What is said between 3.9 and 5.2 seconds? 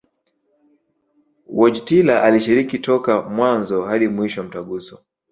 mwisho Mtaguso